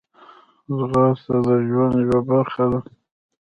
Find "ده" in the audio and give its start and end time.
2.71-2.79